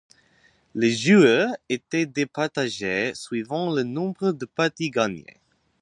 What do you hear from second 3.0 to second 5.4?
suivant le nombre de parties gagnées.